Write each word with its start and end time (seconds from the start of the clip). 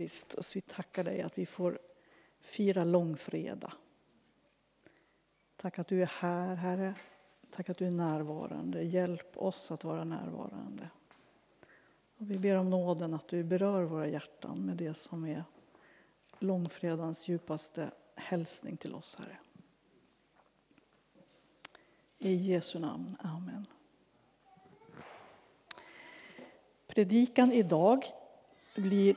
Kristus, 0.00 0.56
vi 0.56 0.60
tackar 0.60 1.04
dig 1.04 1.22
att 1.22 1.38
vi 1.38 1.46
får 1.46 1.78
fira 2.40 2.84
långfredag. 2.84 3.72
Tack 5.56 5.78
att 5.78 5.88
du 5.88 6.02
är 6.02 6.06
här, 6.06 6.56
Herre. 6.56 6.94
Tack 7.50 7.68
att 7.68 7.78
du 7.78 7.86
är 7.86 7.90
närvarande. 7.90 8.82
Hjälp 8.82 9.36
oss 9.36 9.70
att 9.70 9.84
vara 9.84 10.04
närvarande. 10.04 10.88
Och 12.16 12.30
vi 12.30 12.38
ber 12.38 12.56
om 12.56 12.70
nåden 12.70 13.14
att 13.14 13.28
du 13.28 13.44
berör 13.44 13.82
våra 13.82 14.08
hjärtan 14.08 14.66
med 14.66 14.76
det 14.76 14.94
som 14.94 15.24
är 15.24 15.44
långfredagens 16.38 17.28
djupaste 17.28 17.90
hälsning 18.14 18.76
till 18.76 18.94
oss, 18.94 19.16
Herre. 19.18 19.38
I 22.18 22.34
Jesu 22.34 22.78
namn. 22.78 23.16
Amen. 23.20 23.66
Predikan 26.86 27.52
idag 27.52 28.04
blir 28.74 29.16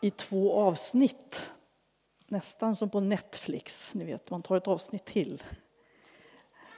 i 0.00 0.10
två 0.10 0.52
avsnitt. 0.52 1.50
Nästan 2.26 2.76
som 2.76 2.90
på 2.90 3.00
Netflix, 3.00 3.94
ni 3.94 4.04
vet, 4.04 4.30
man 4.30 4.42
tar 4.42 4.56
ett 4.56 4.68
avsnitt 4.68 5.04
till. 5.04 5.42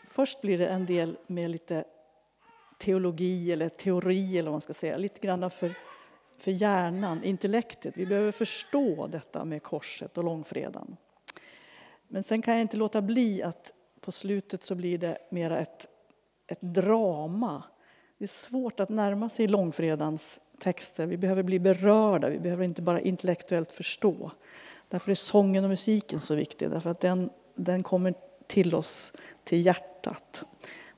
Först 0.09 0.41
blir 0.41 0.59
det 0.59 0.69
en 0.69 0.87
del 0.87 1.19
med 1.27 1.51
lite 1.51 1.85
teologi 2.79 3.53
eller 3.53 3.69
teori 3.69 4.39
eller 4.39 4.51
vad 4.51 4.55
man 4.55 4.61
ska 4.61 4.75
säga, 4.75 4.97
lite 4.97 5.21
grann 5.21 5.51
för, 5.51 5.75
för 6.39 6.51
hjärnan, 6.51 7.25
intellektet. 7.25 7.97
Vi 7.97 8.07
behöver 8.07 8.33
förstå 8.33 9.07
detta 9.07 9.45
med 9.45 9.63
korset 9.63 10.19
och 10.19 10.25
långfredagen. 10.25 10.97
Men 12.09 12.23
sen 12.23 12.43
kan 12.43 12.55
jag 12.55 12.61
inte 12.61 12.77
låta 12.77 13.03
bli 13.03 13.43
att 13.43 13.73
på 14.01 14.13
slutet 14.13 14.65
så 14.65 14.75
blir 14.75 14.99
det 14.99 15.19
mera 15.31 15.59
ett, 15.59 15.87
ett 16.47 16.61
drama. 16.61 17.63
Det 18.19 18.25
är 18.25 18.29
svårt 18.29 18.81
att 18.81 18.89
närma 18.89 19.29
sig 19.29 19.49
långfredagens 19.49 20.41
texter. 20.61 21.07
Vi 21.07 21.17
behöver 21.17 21.43
bli 21.43 21.59
berörda, 21.59 22.29
vi 22.29 22.39
behöver 22.39 22.65
inte 22.65 22.83
bara 22.83 23.01
intellektuellt 23.01 23.73
förstå. 23.73 24.31
Därför 24.89 25.11
är 25.11 25.15
sången 25.15 25.65
och 25.65 25.71
musiken 25.71 26.21
så 26.21 26.35
viktig, 26.35 26.71
därför 26.71 26.91
att 26.91 27.01
den, 27.01 27.31
den 27.55 27.83
kommer 27.83 28.15
till 28.47 28.75
oss, 28.75 29.13
till 29.45 29.67
hjärtat. 29.67 30.45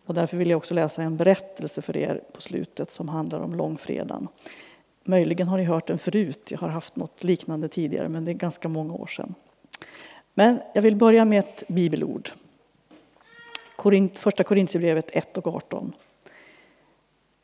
Och 0.07 0.15
därför 0.15 0.37
vill 0.37 0.51
jag 0.51 0.57
också 0.57 0.75
läsa 0.75 1.03
en 1.03 1.17
berättelse 1.17 1.83
för 1.83 1.97
er 1.97 2.23
på 2.33 2.41
slutet 2.41 2.91
som 2.91 3.09
handlar 3.09 3.41
om 3.41 3.55
långfredagen. 3.55 4.29
Möjligen 5.05 5.49
har 5.49 5.59
ni 5.59 5.65
hört 5.65 5.87
den 5.87 5.99
förut, 5.99 6.51
jag 6.51 6.59
har 6.59 6.69
haft 6.69 6.97
något 6.97 7.25
liknande 7.25 7.69
tidigare, 7.69 8.09
men 8.09 8.25
det 8.25 8.31
är 8.31 8.35
ganska 8.35 8.69
många 8.69 8.95
år 8.95 9.07
sedan. 9.07 9.35
Men 10.35 10.61
jag 10.75 10.83
vill 10.83 10.97
börja 10.97 11.25
med 11.25 11.39
ett 11.39 11.65
bibelord. 11.69 12.31
Första 14.15 14.45
Korintierbrevet 14.45 15.11
1 15.13 15.37
och 15.37 15.47
18. 15.47 15.93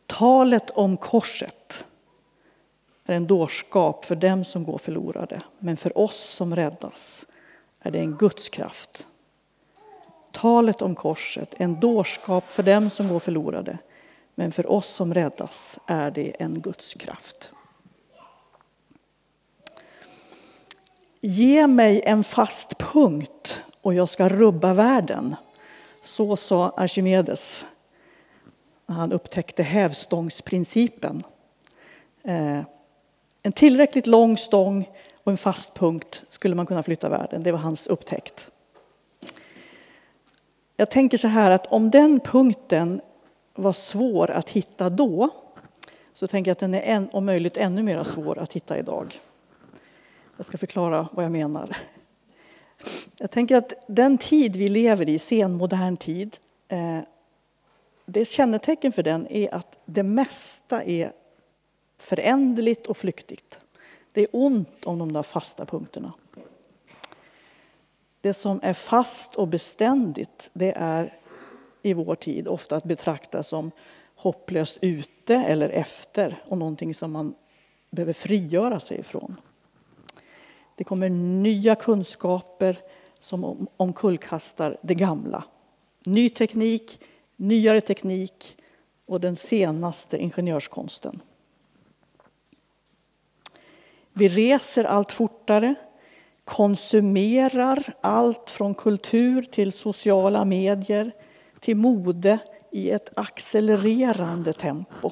Talet 0.07 0.71
om 0.71 0.97
korset 0.97 1.85
är 3.13 3.17
en 3.17 3.27
dårskap 3.27 4.05
för 4.05 4.17
dem 4.17 4.45
som 4.45 4.65
går 4.65 4.79
förlorade, 4.79 5.43
men 5.59 5.77
för 5.77 5.99
oss 5.99 6.17
som 6.17 6.57
räddas 6.57 7.27
är 7.81 7.91
det 7.91 7.99
en 7.99 8.17
Guds 8.17 8.49
kraft. 8.49 9.07
Talet 10.33 10.83
om 10.83 10.95
korset 10.95 11.55
är 11.55 11.65
en 11.65 11.81
dårskap 11.81 12.53
för 12.53 12.63
dem 12.63 12.91
som 12.91 13.09
går 13.09 13.19
förlorade, 13.19 13.79
men 14.35 14.53
för 14.53 14.71
oss 14.71 14.87
som 14.87 15.15
räddas 15.15 15.79
är 15.87 16.11
det 16.11 16.31
en 16.39 16.61
Guds 16.61 16.95
kraft. 16.95 17.53
Ge 21.21 21.67
mig 21.67 22.03
en 22.05 22.25
fast 22.25 22.79
punkt 22.79 23.63
och 23.81 23.95
jag 23.95 24.09
ska 24.09 24.29
rubba 24.29 24.75
världen. 24.75 25.37
Så 26.03 26.37
sa 26.37 26.73
Archimedes 26.77 27.67
när 28.87 28.97
han 28.97 29.13
upptäckte 29.13 29.63
hävstångsprincipen. 29.63 31.23
Eh, 32.23 32.61
en 33.49 33.53
tillräckligt 33.53 34.07
lång 34.07 34.37
stång 34.37 34.89
och 35.25 35.33
en 35.33 35.39
fast 35.39 35.75
punkt 35.75 36.25
skulle 36.29 36.55
man 36.55 36.67
kunna 36.67 36.83
flytta 36.83 37.09
världen. 37.09 37.43
Det 37.43 37.53
var 37.53 37.59
hans 37.59 37.87
upptäckt. 37.87 38.51
Jag 40.77 40.91
tänker 40.91 41.19
så 41.19 41.29
här 41.29 41.51
att 41.51 41.67
om 41.67 41.91
den 41.91 42.21
punkten 42.21 43.01
var 43.55 43.73
svår 43.73 44.31
att 44.31 44.51
hitta 44.51 44.91
då 44.91 45.31
så 46.15 46.27
tänker 46.27 46.49
jag 46.49 46.53
att 46.53 46.59
den 46.59 46.75
är 46.75 46.81
en, 46.81 47.09
om 47.13 47.27
möjligt 47.27 47.57
ännu 47.57 47.83
mer 47.83 48.05
svår 48.05 48.39
att 48.39 48.53
hitta 48.53 48.79
idag. 48.79 49.21
Jag 50.37 50.47
ska 50.47 50.59
förklara 50.59 51.09
vad 51.13 51.25
jag 51.25 51.33
menar. 51.33 51.77
Jag 53.19 53.31
tänker 53.31 53.57
att 53.57 53.73
den 53.87 54.19
tid 54.19 54.57
vi 54.57 54.69
lever 54.69 55.09
i, 55.09 55.19
senmodern 55.19 55.97
tid, 55.97 56.37
eh, 56.69 57.01
det 58.07 58.25
kännetecken 58.25 58.93
för 58.93 59.03
den 59.03 59.27
är 59.27 59.55
att 59.55 59.79
det 59.85 60.03
mesta 60.03 60.85
är 60.85 61.13
föränderligt 61.99 62.87
och 62.87 62.97
flyktigt. 62.97 63.61
Det 64.13 64.21
är 64.21 64.29
ont 64.33 64.85
om 64.85 64.99
de 64.99 65.13
där 65.13 65.23
fasta 65.23 65.67
punkterna. 65.67 66.13
Det 68.21 68.35
som 68.35 68.61
är 68.63 68.73
fast 68.73 69.35
och 69.35 69.49
beständigt, 69.49 70.51
det 70.53 70.73
är 70.77 71.19
i 71.83 71.93
vår 71.93 72.15
tid 72.15 72.49
ofta 72.49 72.77
att 72.77 72.85
betrakta 72.85 73.43
som 73.43 73.71
hopplöst 74.15 74.79
ute 74.81 75.35
eller 75.35 75.69
efter 75.69 76.43
och 76.47 76.59
någonting 76.59 76.95
som 76.95 77.13
man 77.13 77.35
behöver 77.91 78.13
frigöra 78.13 78.81
sig 78.81 78.99
ifrån. 78.99 79.41
Det 80.75 80.85
kommer 80.85 81.09
nya 81.09 81.75
kunskaper 81.75 82.79
som 83.21 83.67
omkullkastar 83.77 84.77
det 84.83 84.95
gamla. 84.95 85.45
Ny 86.05 86.31
teknik, 86.31 87.01
nyare 87.37 87.81
teknik 87.81 88.57
och 89.07 89.21
den 89.21 89.37
senaste 89.37 90.19
ingenjörskonsten. 90.19 91.21
Vi 94.19 94.29
reser 94.29 94.85
allt 94.85 95.13
fortare, 95.13 95.75
konsumerar 96.45 97.95
allt 98.01 98.51
från 98.51 98.75
kultur 98.75 99.43
till 99.43 99.73
sociala 99.73 100.45
medier 100.45 101.13
till 101.61 101.77
mode 101.77 102.39
i 102.73 102.91
ett 102.91 103.19
accelererande 103.19 104.53
tempo. 104.53 105.11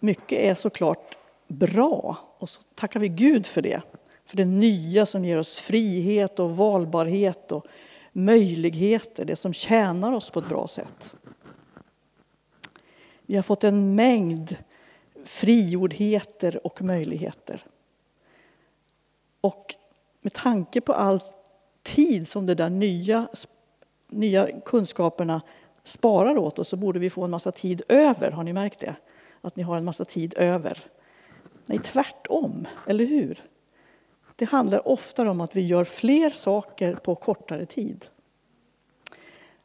Mycket 0.00 0.38
är 0.38 0.54
såklart 0.54 1.18
bra 1.48 2.18
och 2.38 2.50
så 2.50 2.60
tackar 2.74 3.00
vi 3.00 3.08
Gud 3.08 3.46
för 3.46 3.62
det. 3.62 3.82
För 4.24 4.36
det 4.36 4.44
nya 4.44 5.06
som 5.06 5.24
ger 5.24 5.38
oss 5.38 5.58
frihet 5.58 6.40
och 6.40 6.56
valbarhet 6.56 7.52
och 7.52 7.66
möjligheter, 8.12 9.24
det 9.24 9.36
som 9.36 9.52
tjänar 9.52 10.12
oss 10.12 10.30
på 10.30 10.38
ett 10.38 10.48
bra 10.48 10.68
sätt. 10.68 11.14
Vi 13.26 13.36
har 13.36 13.42
fått 13.42 13.64
en 13.64 13.94
mängd 13.94 14.56
frigjordheter 15.26 16.66
och 16.66 16.82
möjligheter. 16.82 17.64
Och 19.40 19.74
med 20.20 20.32
tanke 20.32 20.80
på 20.80 20.92
all 20.92 21.20
tid 21.82 22.28
som 22.28 22.46
de 22.46 22.54
där 22.54 22.70
nya, 22.70 23.28
nya 24.08 24.60
kunskaperna 24.64 25.40
sparar 25.82 26.38
åt 26.38 26.58
oss 26.58 26.68
så 26.68 26.76
borde 26.76 26.98
vi 26.98 27.10
få 27.10 27.24
en 27.24 27.30
massa 27.30 27.52
tid 27.52 27.82
över. 27.88 28.30
Har 28.30 28.44
ni 28.44 28.52
märkt 28.52 28.80
det? 28.80 28.96
Att 29.40 29.56
ni 29.56 29.62
har 29.62 29.76
en 29.76 29.84
massa 29.84 30.04
tid 30.04 30.34
över. 30.36 30.84
Nej, 31.66 31.78
tvärtom, 31.78 32.66
eller 32.86 33.06
hur? 33.06 33.42
Det 34.36 34.44
handlar 34.44 34.88
ofta 34.88 35.30
om 35.30 35.40
att 35.40 35.56
vi 35.56 35.60
gör 35.60 35.84
fler 35.84 36.30
saker 36.30 36.94
på 36.94 37.14
kortare 37.14 37.66
tid. 37.66 38.06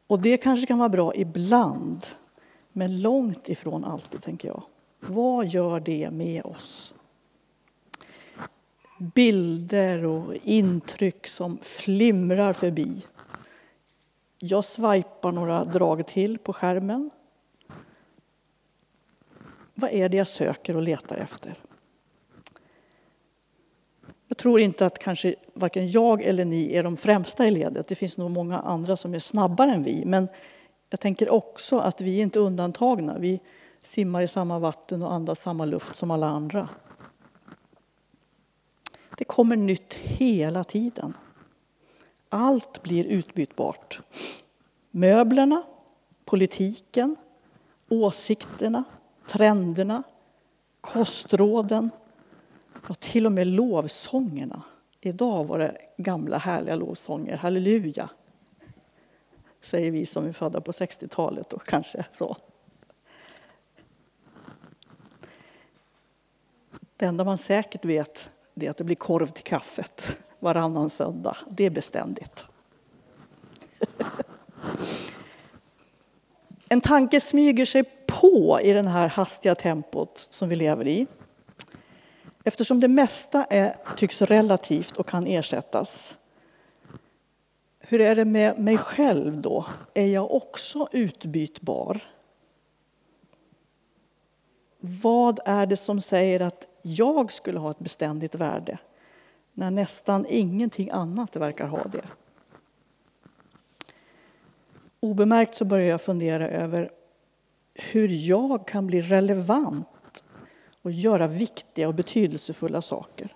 Och 0.07 0.19
det 0.19 0.37
kanske 0.37 0.65
kan 0.65 0.77
vara 0.77 0.89
bra 0.89 1.15
ibland, 1.15 2.05
men 2.71 3.01
långt 3.01 3.49
ifrån 3.49 3.83
alltid, 3.83 4.21
tänker 4.21 4.47
jag. 4.47 4.63
Vad 5.07 5.47
gör 5.47 5.79
det 5.79 6.11
med 6.11 6.45
oss? 6.45 6.93
Bilder 8.99 10.05
och 10.05 10.35
intryck 10.43 11.27
som 11.27 11.57
flimrar 11.61 12.53
förbi. 12.53 13.05
Jag 14.39 14.65
swipar 14.65 15.31
några 15.31 15.65
drag 15.65 16.07
till 16.07 16.37
på 16.37 16.53
skärmen. 16.53 17.09
Vad 19.73 19.91
är 19.91 20.09
det 20.09 20.17
jag 20.17 20.27
söker 20.27 20.75
och 20.75 20.81
letar 20.81 21.17
efter? 21.17 21.55
Jag 24.27 24.37
tror 24.37 24.59
inte 24.59 24.85
att 24.85 24.99
kanske 24.99 25.35
varken 25.53 25.91
jag 25.91 26.21
eller 26.21 26.45
ni 26.45 26.73
är 26.73 26.83
de 26.83 26.97
främsta 26.97 27.47
i 27.47 27.51
ledet. 27.51 27.87
Det 27.87 27.95
finns 27.95 28.17
nog 28.17 28.31
många 28.31 28.59
andra 28.59 28.97
som 28.97 29.13
är 29.13 29.19
snabbare 29.19 29.71
än 29.71 29.83
vi. 29.83 30.05
Men 30.05 30.27
jag 30.89 30.99
tänker 30.99 31.29
också 31.29 31.79
att 31.79 32.01
vi 32.01 32.17
är 32.17 32.23
inte 32.23 32.39
undantagna. 32.39 33.17
Vi 33.17 33.39
simmar 33.81 34.21
i 34.21 34.27
samma 34.27 34.59
vatten 34.59 35.03
och 35.03 35.13
andas 35.13 35.41
samma 35.41 35.65
luft 35.65 35.95
som 35.95 36.11
alla 36.11 36.27
andra. 36.27 36.69
Det 39.17 39.23
kommer 39.23 39.55
nytt 39.55 39.93
hela 39.93 40.63
tiden. 40.63 41.13
Allt 42.29 42.83
blir 42.83 43.05
utbytbart. 43.05 44.01
Möblerna, 44.91 45.63
politiken, 46.25 47.15
åsikterna, 47.89 48.83
trenderna, 49.27 50.03
kostråden 50.81 51.89
och 52.87 52.99
till 52.99 53.25
och 53.25 53.31
med 53.31 53.47
lovsångerna. 53.47 54.63
Idag 55.01 55.43
var 55.43 55.59
det 55.59 55.77
gamla 55.97 56.37
härliga 56.37 56.75
lovsånger, 56.75 57.37
halleluja, 57.37 58.09
säger 59.61 59.91
vi 59.91 60.05
som 60.05 60.27
är 60.27 60.33
födda 60.33 60.61
på 60.61 60.71
60-talet 60.71 61.53
och 61.53 61.65
kanske 61.65 62.05
så. 62.11 62.37
Det 67.01 67.07
enda 67.07 67.23
man 67.23 67.37
säkert 67.37 67.85
vet 67.85 68.31
är 68.55 68.69
att 68.69 68.77
det 68.77 68.83
blir 68.83 68.95
korv 68.95 69.27
till 69.27 69.43
kaffet 69.43 70.17
varannan 70.39 70.89
söndag. 70.89 71.37
Det 71.49 71.65
är 71.65 71.69
beständigt. 71.69 72.45
En 76.69 76.81
tanke 76.81 77.21
smyger 77.21 77.65
sig 77.65 77.83
på 78.07 78.59
i 78.63 78.73
det 78.73 78.89
här 78.89 79.07
hastiga 79.07 79.55
tempot 79.55 80.27
som 80.29 80.49
vi 80.49 80.55
lever 80.55 80.87
i. 80.87 81.07
Eftersom 82.43 82.79
det 82.79 82.87
mesta 82.87 83.45
är, 83.49 83.75
tycks 83.97 84.21
relativt 84.21 84.97
och 84.97 85.07
kan 85.07 85.27
ersättas. 85.27 86.17
Hur 87.79 88.01
är 88.01 88.15
det 88.15 88.25
med 88.25 88.59
mig 88.59 88.77
själv 88.77 89.41
då? 89.41 89.65
Är 89.93 90.07
jag 90.07 90.31
också 90.31 90.87
utbytbar? 90.91 92.01
Vad 94.83 95.39
är 95.45 95.65
det 95.65 95.77
som 95.77 96.01
säger 96.01 96.39
att 96.39 96.67
jag 96.81 97.31
skulle 97.31 97.59
ha 97.59 97.71
ett 97.71 97.79
beständigt 97.79 98.35
värde 98.35 98.77
när 99.53 99.71
nästan 99.71 100.25
ingenting 100.29 100.89
annat 100.89 101.35
verkar 101.35 101.67
ha 101.67 101.83
det? 101.83 102.05
Obemärkt 104.99 105.55
så 105.55 105.65
börjar 105.65 105.89
jag 105.89 106.01
fundera 106.01 106.49
över 106.49 106.91
hur 107.73 108.07
jag 108.07 108.67
kan 108.67 108.87
bli 108.87 109.01
relevant 109.01 110.23
och 110.81 110.91
göra 110.91 111.27
viktiga 111.27 111.87
och 111.87 111.93
betydelsefulla 111.93 112.81
saker. 112.81 113.35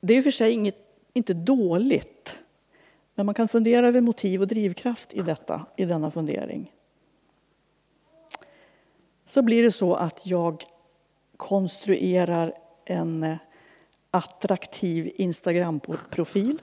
Det 0.00 0.14
är 0.14 0.16
i 0.16 0.20
och 0.20 0.24
för 0.24 0.30
sig 0.30 0.52
inget, 0.52 0.76
inte 1.12 1.34
dåligt, 1.34 2.40
men 3.14 3.26
man 3.26 3.34
kan 3.34 3.48
fundera 3.48 3.88
över 3.88 4.00
motiv 4.00 4.40
och 4.40 4.48
drivkraft 4.48 5.14
i, 5.14 5.22
detta, 5.22 5.66
i 5.76 5.84
denna 5.84 6.10
fundering. 6.10 6.72
Så 9.30 9.42
blir 9.42 9.62
det 9.62 9.72
så 9.72 9.94
att 9.94 10.26
jag 10.26 10.64
konstruerar 11.36 12.54
en 12.84 13.22
eh, 13.22 13.36
attraktiv 14.10 15.12
Instagram-profil. 15.14 16.62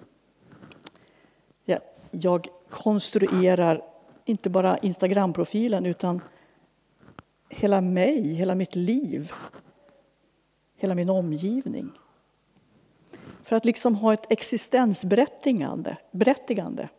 Jag 2.12 2.48
konstruerar 2.70 3.82
inte 4.26 4.50
bara 4.50 4.78
Instagram-profilen 4.78 5.86
utan 5.86 6.22
hela 7.50 7.82
mig, 7.82 8.34
hela 8.34 8.56
mitt 8.56 8.76
liv, 8.76 9.32
hela 10.76 10.96
min 10.96 11.10
omgivning. 11.10 11.92
För 13.44 13.56
att 13.56 13.66
liksom 13.66 13.96
ha 13.96 14.14
ett 14.14 14.32
existensberättigande 14.32 15.98
berättigande 16.12 16.90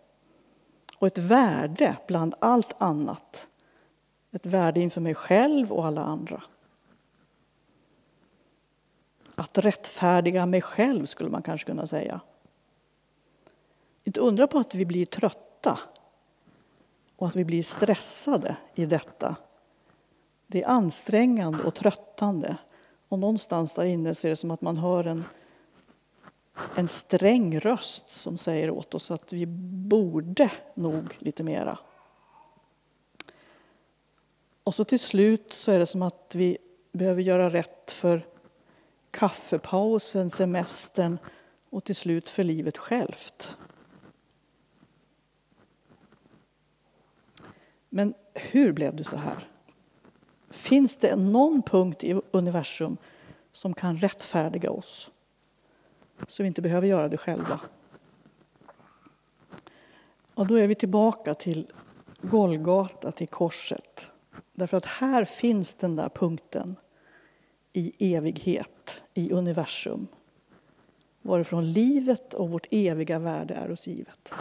och 0.99 1.07
ett 1.07 1.19
värde 1.19 1.97
bland 2.07 2.35
allt 2.41 2.75
annat. 2.79 3.49
Ett 4.31 4.47
värde 4.47 4.81
inför 4.81 5.01
mig 5.01 5.15
själv 5.15 5.73
och 5.73 5.87
alla 5.87 6.03
andra. 6.03 6.43
Att 9.35 9.59
rättfärdiga 9.59 10.47
mig 10.47 10.63
själv, 10.63 11.07
skulle 11.07 11.31
man 11.31 11.43
kanske 11.43 11.67
kunna 11.67 11.87
säga. 11.87 12.21
Inte 14.05 14.21
undra 14.21 14.47
på 14.47 14.59
att 14.59 14.75
vi 14.75 14.85
blir 14.85 15.07
trötta 15.07 15.79
och 17.17 17.27
att 17.27 17.37
vi 17.37 17.45
blir 17.45 17.63
stressade 17.63 18.57
i 18.75 18.87
detta. 18.87 19.37
Det 20.47 20.63
är 20.63 20.69
ansträngande 20.69 21.63
och 21.63 21.75
tröttande. 21.75 22.57
Och 23.09 23.19
någonstans 23.19 23.75
där 23.75 23.85
inne 23.85 24.15
ser 24.15 24.29
det 24.29 24.37
som 24.37 24.51
att 24.51 24.61
man 24.61 24.77
hör 24.77 25.05
en, 25.05 25.25
en 26.75 26.89
sträng 26.89 27.61
röst 27.61 28.11
som 28.11 28.39
säger 28.39 28.71
åt 28.71 28.95
oss 28.95 29.11
att 29.11 29.33
vi 29.33 29.47
borde 29.47 30.51
nog 30.75 31.17
lite 31.19 31.43
mera. 31.43 31.79
Och 34.69 34.75
så 34.75 34.85
till 34.85 35.01
slut 35.01 35.53
så 35.53 35.73
är 35.73 35.79
det 35.79 35.87
som 35.87 36.03
att 36.03 36.35
vi 36.35 36.59
behöver 36.93 37.23
göra 37.23 37.51
rätt 37.51 37.91
för 37.91 38.27
kaffepausen, 39.11 40.31
semestern 40.31 41.19
och 41.71 41.85
till 41.85 41.97
slut 41.97 42.29
för 42.29 42.45
livet 42.45 42.79
självt. 42.79 43.57
Men 47.89 48.15
hur 48.35 48.73
blev 48.73 48.97
det 48.97 49.05
så 49.05 49.17
här? 49.17 49.49
Finns 50.51 50.97
det 50.97 51.17
någon 51.17 51.63
punkt 51.63 52.05
i 52.05 52.21
universum 52.31 52.97
som 53.53 53.75
kan 53.75 53.97
rättfärdiga 53.97 54.71
oss 54.71 55.11
så 56.29 56.43
vi 56.43 56.47
inte 56.47 56.63
behöver 56.63 56.87
göra 56.87 57.09
det 57.09 57.17
själva? 57.17 57.61
Och 60.35 60.47
då 60.47 60.55
är 60.55 60.67
vi 60.67 60.75
tillbaka 60.75 61.35
till 61.35 61.73
Golgata, 62.21 63.13
till 63.13 63.29
korset. 63.29 64.11
Därför 64.53 64.77
att 64.77 64.87
här 64.87 65.25
finns 65.25 65.75
den 65.75 65.97
där 65.97 66.09
punkten 66.09 66.77
i 67.73 68.15
evighet, 68.15 69.03
i 69.15 69.33
universum 69.33 70.09
varifrån 71.23 71.73
livet 71.73 72.35
och 72.35 72.51
vårt 72.51 72.67
eviga 72.71 73.19
värde 73.19 73.55
är 73.55 73.71
oss 73.71 73.87
givet. 73.87 74.35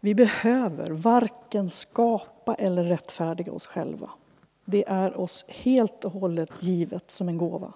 Vi 0.00 0.14
behöver 0.14 0.90
varken 0.90 1.70
skapa 1.70 2.54
eller 2.54 2.84
rättfärdiga 2.84 3.52
oss 3.52 3.66
själva. 3.66 4.10
Det 4.64 4.88
är 4.88 5.16
oss 5.16 5.44
helt 5.48 6.04
och 6.04 6.12
hållet 6.12 6.62
givet 6.62 7.10
som 7.10 7.28
en 7.28 7.38
gåva. 7.38 7.72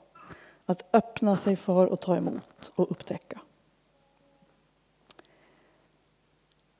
Att 0.66 0.94
öppna 0.94 1.36
sig 1.36 1.56
för 1.56 1.86
och 1.86 2.00
ta 2.00 2.16
emot 2.16 2.72
och 2.74 2.90
upptäcka. 2.90 3.40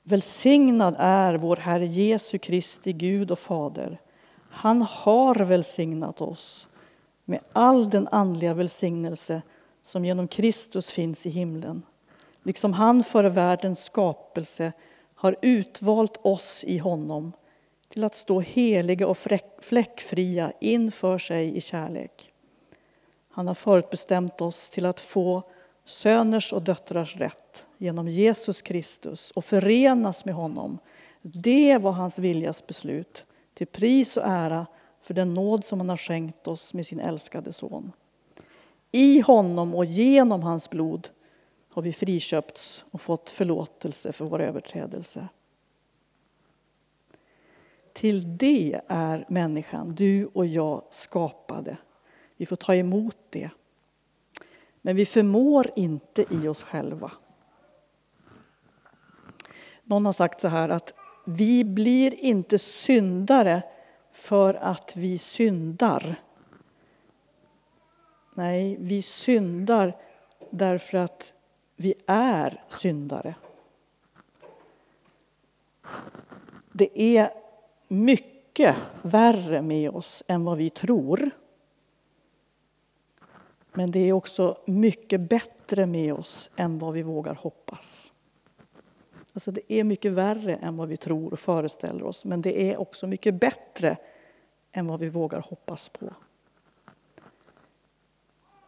Välsignad 0.02 0.94
är 0.98 1.34
vår 1.34 1.56
Herre 1.56 1.86
Jesu 1.86 2.38
Kristi 2.38 2.92
Gud 2.92 3.30
och 3.30 3.38
Fader. 3.38 4.00
Han 4.50 4.82
har 4.82 5.34
välsignat 5.34 6.20
oss 6.20 6.68
med 7.24 7.40
all 7.52 7.90
den 7.90 8.08
andliga 8.08 8.54
välsignelse 8.54 9.42
som 9.82 10.04
genom 10.04 10.28
Kristus 10.28 10.90
finns 10.90 11.26
i 11.26 11.30
himlen. 11.30 11.82
Liksom 12.42 12.72
han 12.72 13.04
före 13.04 13.28
världens 13.28 13.84
skapelse 13.84 14.72
har 15.14 15.36
utvalt 15.42 16.20
oss 16.22 16.64
i 16.64 16.78
honom 16.78 17.32
till 17.88 18.04
att 18.04 18.14
stå 18.14 18.40
heliga 18.40 19.06
och 19.06 19.18
fläckfria 19.60 20.52
inför 20.60 21.18
sig 21.18 21.56
i 21.56 21.60
kärlek. 21.60 22.32
Han 23.30 23.48
har 23.48 23.54
förutbestämt 23.54 24.40
oss 24.40 24.70
till 24.70 24.86
att 24.86 25.00
få 25.00 25.42
söners 25.90 26.52
och 26.52 26.62
döttrars 26.62 27.16
rätt 27.16 27.66
genom 27.78 28.08
Jesus 28.08 28.62
Kristus 28.62 29.30
och 29.30 29.44
förenas 29.44 30.24
med 30.24 30.34
honom. 30.34 30.78
Det 31.22 31.78
var 31.78 31.92
hans 31.92 32.18
viljas 32.18 32.66
beslut 32.66 33.26
till 33.54 33.66
pris 33.66 34.16
och 34.16 34.26
ära 34.26 34.66
för 35.00 35.14
den 35.14 35.34
nåd 35.34 35.64
som 35.64 35.80
han 35.80 35.88
har 35.88 35.96
skänkt 35.96 36.46
oss 36.46 36.74
med 36.74 36.86
sin 36.86 37.00
älskade 37.00 37.52
son. 37.52 37.92
I 38.92 39.20
honom 39.20 39.74
och 39.74 39.84
genom 39.84 40.42
hans 40.42 40.70
blod 40.70 41.08
har 41.72 41.82
vi 41.82 41.92
friköpts 41.92 42.84
och 42.90 43.00
fått 43.00 43.30
förlåtelse 43.30 44.12
för 44.12 44.24
våra 44.24 44.44
överträdelser. 44.44 45.28
Till 47.92 48.38
det 48.38 48.80
är 48.88 49.24
människan, 49.28 49.94
du 49.94 50.26
och 50.26 50.46
jag, 50.46 50.82
skapade. 50.90 51.76
Vi 52.36 52.46
får 52.46 52.56
ta 52.56 52.74
emot 52.74 53.16
det. 53.30 53.50
Men 54.82 54.96
vi 54.96 55.06
förmår 55.06 55.70
inte 55.76 56.24
i 56.30 56.48
oss 56.48 56.62
själva. 56.62 57.12
Någon 59.84 60.06
har 60.06 60.12
sagt 60.12 60.40
så 60.40 60.48
här 60.48 60.68
att 60.68 60.94
vi 61.24 61.64
blir 61.64 62.14
inte 62.14 62.58
syndare 62.58 63.62
för 64.12 64.54
att 64.54 64.92
vi 64.96 65.18
syndar. 65.18 66.14
Nej, 68.34 68.76
vi 68.80 69.02
syndar 69.02 69.96
därför 70.50 70.98
att 70.98 71.32
vi 71.76 71.94
är 72.06 72.64
syndare. 72.68 73.34
Det 76.72 77.00
är 77.00 77.30
mycket 77.88 78.76
värre 79.02 79.62
med 79.62 79.90
oss 79.90 80.22
än 80.26 80.44
vad 80.44 80.58
vi 80.58 80.70
tror. 80.70 81.30
Men 83.72 83.90
det 83.90 84.08
är 84.08 84.12
också 84.12 84.58
mycket 84.66 85.20
bättre 85.20 85.86
med 85.86 86.14
oss 86.14 86.50
än 86.56 86.78
vad 86.78 86.94
vi 86.94 87.02
vågar 87.02 87.34
hoppas. 87.34 88.12
Alltså 89.34 89.50
det 89.50 89.72
är 89.72 89.84
mycket 89.84 90.12
värre 90.12 90.54
än 90.54 90.76
vad 90.76 90.88
vi 90.88 90.96
tror 90.96 91.32
och 91.32 91.38
föreställer 91.38 92.02
oss 92.02 92.24
men 92.24 92.42
det 92.42 92.72
är 92.72 92.80
också 92.80 93.06
mycket 93.06 93.34
bättre 93.34 93.96
än 94.72 94.86
vad 94.86 95.00
vi 95.00 95.08
vågar 95.08 95.40
hoppas 95.40 95.88
på. 95.88 96.14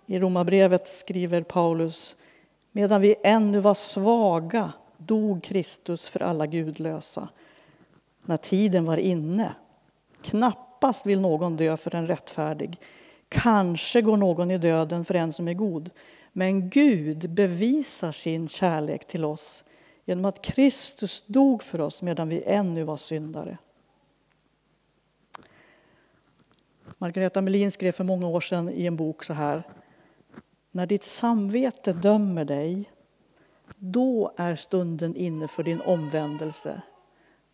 I 0.06 0.18
Romarbrevet 0.18 0.88
skriver 0.88 1.42
Paulus 1.42 2.16
Medan 2.72 3.00
vi 3.00 3.14
ännu 3.22 3.60
var 3.60 3.74
svaga 3.74 4.72
dog 4.96 5.42
Kristus 5.42 6.08
för 6.08 6.22
alla 6.22 6.46
gudlösa 6.46 7.28
när 8.24 8.36
tiden 8.36 8.84
var 8.84 8.96
inne. 8.96 9.54
Knappast 10.22 11.06
vill 11.06 11.20
någon 11.20 11.56
dö 11.56 11.76
för 11.76 11.94
en 11.94 12.06
rättfärdig. 12.06 12.80
Kanske 13.32 14.02
går 14.02 14.16
någon 14.16 14.50
i 14.50 14.58
döden 14.58 15.04
för 15.04 15.14
en 15.14 15.32
som 15.32 15.48
är 15.48 15.54
god. 15.54 15.90
Men 16.32 16.70
Gud 16.70 17.30
bevisar 17.30 18.12
sin 18.12 18.48
kärlek 18.48 19.06
till 19.06 19.24
oss 19.24 19.64
genom 20.04 20.24
att 20.24 20.42
Kristus 20.42 21.24
dog 21.26 21.62
för 21.62 21.80
oss 21.80 22.02
medan 22.02 22.28
vi 22.28 22.42
ännu 22.42 22.84
var 22.84 22.96
syndare. 22.96 23.58
Margareta 26.98 27.40
Melin 27.40 27.72
skrev 27.72 27.92
för 27.92 28.04
många 28.04 28.28
år 28.28 28.40
sedan 28.40 28.70
i 28.70 28.86
en 28.86 28.96
bok 28.96 29.24
så 29.24 29.32
här. 29.32 29.62
När 30.70 30.86
ditt 30.86 31.04
samvete 31.04 31.92
dömer 31.92 32.44
dig, 32.44 32.90
då 33.76 34.32
är 34.36 34.54
stunden 34.54 35.16
inne 35.16 35.48
för 35.48 35.62
din 35.62 35.80
omvändelse. 35.80 36.82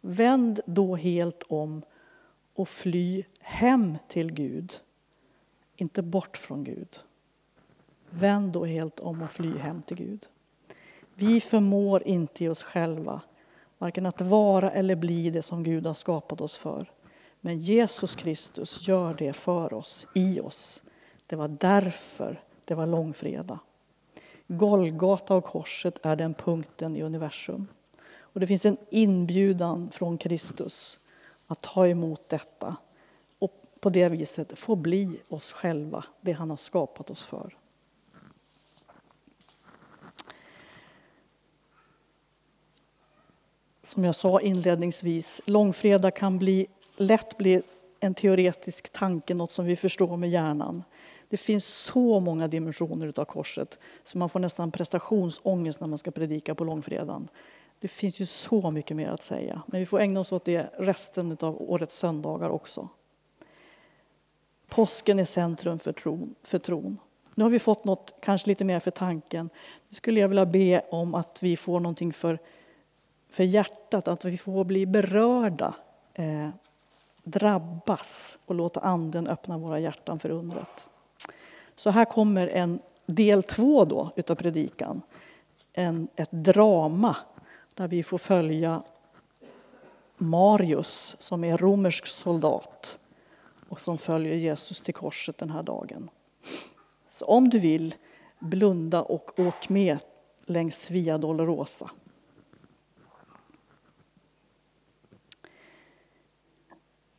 Vänd 0.01 0.61
då 0.67 0.97
helt 0.97 1.43
om 1.49 1.83
och 2.55 2.69
fly 2.69 3.25
hem 3.41 3.99
till 4.09 4.33
Gud, 4.33 4.73
inte 5.81 6.03
bort 6.03 6.37
från 6.37 6.65
Gud. 6.65 7.01
Vänd 8.11 8.53
då 8.53 8.65
helt 8.65 9.01
om 9.01 9.23
och 9.23 9.31
fly 9.31 9.59
hem 9.59 9.83
till 9.83 9.97
Gud. 9.97 10.27
Vi 11.15 11.41
förmår 11.41 12.03
inte 12.03 12.45
i 12.45 12.49
oss 12.49 12.63
själva 12.63 13.21
varken 13.79 14.07
att 14.07 14.21
vara 14.21 14.71
eller 14.71 14.97
bli 14.97 15.31
det 15.31 15.43
som 15.43 15.63
Gud 15.63 15.87
har 15.87 15.95
skapat 15.95 16.41
oss 16.41 16.57
för. 16.57 16.91
Men 17.41 17.59
Jesus 17.59 18.15
Kristus 18.15 18.89
gör 18.89 19.15
det 19.15 19.33
för 19.33 19.73
oss, 19.73 20.07
i 20.15 20.41
oss. 20.41 20.83
Det 21.27 21.37
var 21.37 21.49
därför 21.49 22.43
det 22.65 22.75
var 22.75 22.87
långfredag. 22.87 23.59
Golgata 24.47 25.35
och 25.35 25.45
korset 25.45 25.99
är 26.03 26.17
den 26.17 26.35
punkten 26.35 26.97
i 26.97 27.03
universum. 27.03 27.67
Och 28.19 28.41
det 28.41 28.47
finns 28.47 28.67
en 28.67 28.77
inbjudan 28.91 29.91
från 29.91 30.19
Kristus 30.19 31.01
att 31.47 31.61
ta 31.61 31.87
emot 31.87 32.29
detta 32.29 32.77
på 33.81 33.91
det 33.91 34.09
viset 34.09 34.59
få 34.59 34.77
bli 34.77 35.21
oss 35.29 35.53
själva, 35.53 36.05
det 36.21 36.33
han 36.33 36.51
har 36.51 36.57
skapat 36.57 37.11
oss 37.11 37.25
för. 37.25 37.57
Som 43.83 44.05
jag 44.05 44.15
sa 44.15 44.41
inledningsvis, 44.41 45.41
långfredag 45.45 46.17
kan 46.17 46.39
bli, 46.39 46.67
lätt 46.97 47.39
bli 47.39 47.63
en 48.01 48.15
teoretisk 48.15 48.93
tanke, 48.93 49.35
något 49.35 49.53
som 49.53 49.67
vi 49.67 49.77
förstår 49.77 50.17
med 50.17 50.31
hjärnan. 50.31 50.83
Det 51.29 51.37
finns 51.37 51.65
så 51.65 52.21
många 52.21 52.49
dimensioner 52.49 53.13
av 53.17 53.25
korset 53.25 53.79
så 54.05 54.19
man 54.19 54.29
får 54.29 54.41
nästan 54.41 54.71
prestationsångest 54.71 55.81
när 55.81 55.87
man 55.87 55.99
ska 55.99 56.11
predika 56.11 56.55
på 56.55 56.65
långfredagen. 56.65 57.29
Det 57.81 57.89
finns 57.89 58.21
ju 58.21 58.27
så 58.27 58.71
mycket 58.71 58.97
mer 58.97 59.09
att 59.09 59.23
säga, 59.23 59.63
men 59.67 59.81
vi 59.81 59.87
får 59.87 60.01
ägna 60.01 60.21
oss 60.21 60.33
åt 60.33 60.45
det 60.45 60.71
resten 60.79 61.37
av 61.41 61.71
årets 61.71 61.99
söndagar 61.99 62.51
också. 62.51 62.89
Påsken 64.79 65.19
är 65.19 65.25
centrum 65.25 65.79
för 65.79 65.93
tron. 65.93 66.35
För 66.43 66.59
tron. 66.59 66.99
Nu 67.35 67.45
har 67.45 67.51
vi 67.51 67.59
fått 67.59 67.85
något 67.85 68.15
kanske 68.21 68.49
lite 68.49 68.65
mer 68.65 68.81
för 68.81 68.91
tanken. 68.91 69.51
Nu 69.89 69.95
skulle 69.95 70.21
jag 70.21 70.29
vilja 70.29 70.47
be 70.47 70.83
om 70.91 71.15
att 71.15 71.43
vi 71.43 71.57
får 71.57 71.81
någonting 71.81 72.13
för, 72.13 72.39
för 73.31 73.45
hjärtat, 73.45 74.09
att 74.09 74.25
vi 74.25 74.39
får 74.39 74.65
bli 74.65 74.87
berörda, 74.87 75.75
eh, 76.15 76.49
drabbas 77.25 78.39
och 78.47 78.55
låta 78.55 78.81
Anden 78.81 79.27
öppna 79.27 79.59
våra 79.59 79.79
hjärtan 79.79 80.19
för 80.19 80.31
undret. 80.31 80.91
Så 81.75 81.91
här 81.91 82.05
kommer 82.05 82.47
en 82.47 82.79
del 83.07 83.43
två 83.43 83.85
då 83.85 84.11
utav 84.17 84.35
predikan. 84.35 85.03
En, 85.73 86.09
ett 86.17 86.33
drama 86.33 87.17
där 87.75 87.89
vi 87.89 88.03
får 88.03 88.19
följa 88.19 88.83
Marius 90.17 91.17
som 91.19 91.45
är 91.45 91.57
romersk 91.57 92.07
soldat 92.07 92.99
och 93.69 93.81
som 93.81 93.99
följer 93.99 94.35
Jesus 94.35 94.81
till 94.81 94.95
korset 94.95 95.39
den 95.39 95.51
här 95.51 95.63
dagen. 95.63 96.11
Så 97.11 97.25
om 97.25 97.49
du 97.49 97.59
vill, 97.59 97.95
blunda 98.39 99.03
och 99.03 99.39
åk 99.39 99.69
med 99.69 99.99
längs 100.47 100.91
Via 100.91 101.19
Dolorosa. 101.19 101.91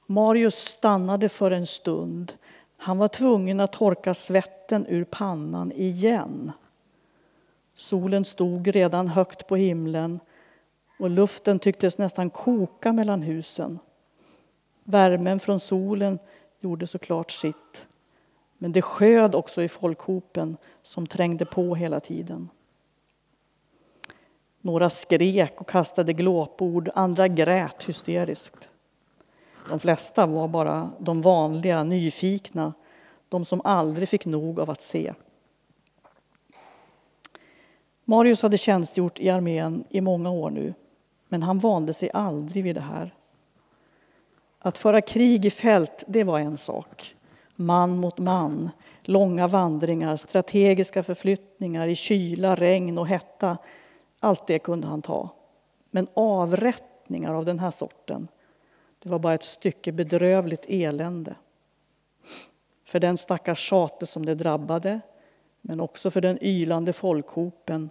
Marius 0.05 0.55
stannade 0.55 1.29
för 1.29 1.51
en 1.51 1.67
stund. 1.67 2.33
Han 2.77 2.97
var 2.97 3.07
tvungen 3.07 3.59
att 3.59 3.73
torka 3.73 4.13
svetten 4.13 4.85
ur 4.89 5.03
pannan 5.03 5.71
igen. 5.71 6.51
Solen 7.75 8.25
stod 8.25 8.67
redan 8.67 9.07
högt 9.07 9.47
på 9.47 9.55
himlen 9.55 10.19
och 10.99 11.09
luften 11.09 11.59
tycktes 11.59 11.97
nästan 11.97 12.29
koka 12.29 12.93
mellan 12.93 13.21
husen. 13.21 13.79
Värmen 14.89 15.39
från 15.39 15.60
solen 15.60 16.19
gjorde 16.60 16.88
såklart 16.88 17.31
sitt. 17.31 17.88
Men 18.58 18.72
det 18.72 18.81
sköd 18.81 19.36
också 19.36 19.63
i 19.63 19.69
folkhopen 19.69 20.58
som 20.84 21.08
trängde 21.08 21.46
på 21.46 21.75
hela 21.75 22.00
tiden. 22.00 22.50
Några 24.62 24.89
skrek 24.89 25.62
och 25.62 25.69
kastade 25.69 26.13
glåpord, 26.13 26.89
andra 26.96 27.27
grät 27.27 27.84
hysteriskt. 27.84 28.69
De 29.69 29.79
flesta 29.79 30.25
var 30.25 30.48
bara 30.48 30.91
de 31.00 31.22
vanliga, 31.22 31.84
nyfikna, 31.84 32.74
de 33.29 33.46
som 33.46 33.62
aldrig 33.63 34.10
fick 34.10 34.25
nog 34.25 34.60
av 34.60 34.69
att 34.69 34.81
se. 34.81 35.13
Marius 38.05 38.41
hade 38.41 38.58
tjänstgjort 38.58 39.19
i 39.19 39.29
armén 39.29 39.84
i 39.89 40.01
många 40.01 40.31
år 40.31 40.50
nu, 40.50 40.74
men 41.27 41.43
han 41.43 41.60
vande 41.60 41.93
sig 41.93 42.10
aldrig 42.13 42.63
vid 42.63 42.75
det 42.75 42.81
här. 42.81 43.13
Att 44.59 44.77
föra 44.77 45.01
krig 45.01 45.45
i 45.45 45.49
fält, 45.49 46.03
det 46.07 46.23
var 46.23 46.39
en 46.39 46.57
sak. 46.57 47.15
Man 47.55 47.97
mot 47.97 48.17
man, 48.17 48.69
långa 49.03 49.47
vandringar, 49.47 50.15
strategiska 50.17 51.03
förflyttningar 51.03 51.87
i 51.87 51.95
kyla, 51.95 52.55
regn 52.55 52.97
och 52.97 53.07
hetta. 53.07 53.57
Allt 54.19 54.47
det 54.47 54.59
kunde 54.59 54.87
han 54.87 55.01
ta. 55.01 55.29
Men 55.91 56.07
avrättningar 56.13 57.33
av 57.33 57.45
den 57.45 57.59
här 57.59 57.71
sorten, 57.71 58.27
det 58.99 59.09
var 59.09 59.19
bara 59.19 59.33
ett 59.33 59.43
stycke 59.43 59.91
bedrövligt 59.91 60.65
elände. 60.67 61.35
För 62.85 62.99
den 62.99 63.17
stackars 63.17 63.59
tjate 63.59 64.05
som 64.05 64.25
det 64.25 64.35
drabbade, 64.35 64.99
men 65.61 65.79
också 65.79 66.11
för 66.11 66.21
den 66.21 66.43
ylande 66.43 66.93
folkhopen 66.93 67.89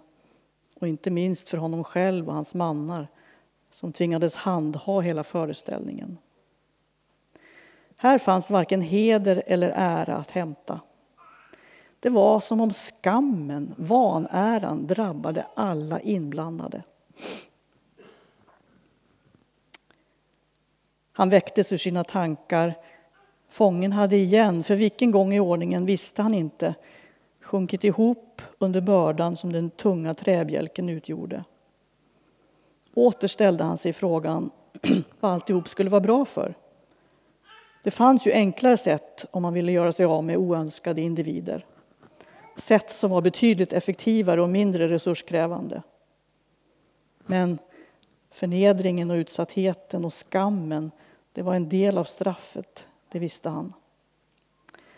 och 0.79 0.87
inte 0.87 1.11
minst 1.11 1.49
för 1.49 1.57
honom 1.57 1.83
själv 1.83 2.27
och 2.27 2.33
hans 2.33 2.53
mannar 2.53 3.07
som 3.71 3.93
tvingades 3.93 4.35
handha 4.35 4.99
hela 4.99 5.23
föreställningen. 5.23 6.17
Här 8.01 8.17
fanns 8.17 8.49
varken 8.49 8.81
heder 8.81 9.43
eller 9.47 9.69
ära 9.75 10.15
att 10.15 10.31
hämta. 10.31 10.79
Det 11.99 12.09
var 12.09 12.39
som 12.39 12.61
om 12.61 12.73
skammen, 12.73 13.75
vanäran, 13.77 14.87
drabbade 14.87 15.45
alla 15.53 15.99
inblandade. 15.99 16.83
Han 21.11 21.29
väcktes 21.29 21.71
ur 21.71 21.77
sina 21.77 22.03
tankar. 22.03 22.73
Fången 23.49 23.91
hade 23.91 24.15
igen, 24.15 24.63
för 24.63 24.75
vilken 24.75 25.11
gång 25.11 25.33
i 25.33 25.39
ordningen 25.39 25.85
visste 25.85 26.21
han 26.21 26.33
inte, 26.33 26.75
sjunkit 27.41 27.83
ihop 27.83 28.41
under 28.57 28.81
bördan 28.81 29.37
som 29.37 29.51
den 29.51 29.69
tunga 29.69 30.13
träbjälken 30.13 30.89
utgjorde. 30.89 31.43
Åter 32.93 33.27
ställde 33.27 33.63
han 33.63 33.77
sig 33.77 33.93
frågan 33.93 34.51
vad 35.19 35.31
alltihop 35.31 35.67
skulle 35.67 35.89
vara 35.89 36.01
bra 36.01 36.25
för. 36.25 36.55
Det 37.83 37.91
fanns 37.91 38.27
ju 38.27 38.31
enklare 38.31 38.77
sätt 38.77 39.25
om 39.31 39.41
man 39.41 39.53
ville 39.53 39.71
göra 39.71 39.91
sig 39.91 40.05
av 40.05 40.23
med 40.23 40.37
oönskade 40.37 41.01
individer. 41.01 41.65
Sätt 42.55 42.91
som 42.91 43.11
var 43.11 43.21
betydligt 43.21 43.73
effektivare 43.73 44.41
och 44.41 44.49
mindre 44.49 44.89
resurskrävande. 44.89 45.83
Men 47.25 47.57
förnedringen 48.31 49.11
och 49.11 49.15
utsattheten 49.15 50.05
och 50.05 50.13
skammen, 50.13 50.91
det 51.33 51.41
var 51.41 51.55
en 51.55 51.69
del 51.69 51.97
av 51.97 52.03
straffet, 52.03 52.87
det 53.11 53.19
visste 53.19 53.49
han. 53.49 53.73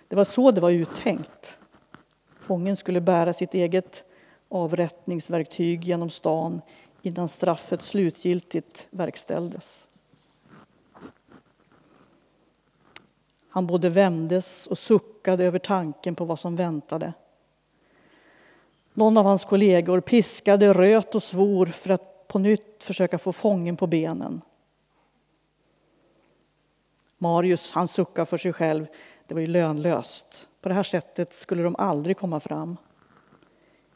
Det 0.07 0.15
var 0.15 0.23
så 0.23 0.51
det 0.51 0.61
var 0.61 0.71
uttänkt. 0.71 1.59
Fången 2.39 2.77
skulle 2.77 3.01
bära 3.01 3.33
sitt 3.33 3.53
eget 3.53 4.05
avrättningsverktyg 4.49 5.83
genom 5.83 6.09
stan 6.09 6.61
innan 7.01 7.27
straffet 7.27 7.81
slutgiltigt 7.81 8.87
verkställdes. 8.89 9.87
Han 13.51 13.67
både 13.67 13.89
vämdes 13.89 14.67
och 14.67 14.77
suckade 14.77 15.45
över 15.45 15.59
tanken 15.59 16.15
på 16.15 16.25
vad 16.25 16.39
som 16.39 16.55
väntade. 16.55 17.13
Någon 18.93 19.17
av 19.17 19.25
hans 19.25 19.45
kollegor 19.45 19.99
piskade, 20.01 20.73
röt 20.73 21.15
och 21.15 21.23
svor 21.23 21.65
för 21.65 21.89
att 21.89 22.27
på 22.27 22.39
nytt 22.39 22.83
försöka 22.83 23.19
få 23.19 23.31
fången 23.31 23.77
på 23.77 23.87
benen. 23.87 24.41
Marius 27.17 27.71
han 27.71 27.87
suckade 27.87 28.25
för 28.25 28.37
sig 28.37 28.53
själv. 28.53 28.87
Det 29.27 29.33
var 29.33 29.41
ju 29.41 29.47
lönlöst. 29.47 30.47
På 30.61 30.69
det 30.69 30.75
här 30.75 30.83
sättet 30.83 31.33
skulle 31.33 31.63
de 31.63 31.75
aldrig 31.75 32.17
komma 32.17 32.39
fram. 32.39 32.77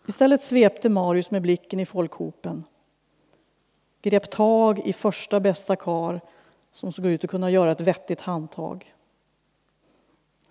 Istället 0.08 0.44
svepte 0.44 0.90
Marius 0.90 1.32
med 1.32 1.42
blicken 1.42 1.80
i 1.80 1.86
folkhopen 1.86 2.64
grep 4.06 4.30
tag 4.30 4.80
i 4.80 4.94
första 4.94 5.40
bästa 5.40 5.76
kar 5.76 6.22
som 6.74 6.92
såg 6.92 7.06
ut 7.06 7.24
att 7.24 7.30
kunna 7.30 7.52
göra 7.52 7.72
ett 7.72 7.82
vettigt 7.82 8.22
handtag. 8.22 8.95